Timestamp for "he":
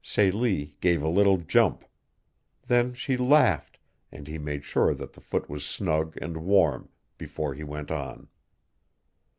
4.27-4.39, 7.53-7.63